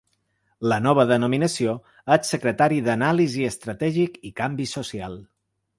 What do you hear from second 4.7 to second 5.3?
social.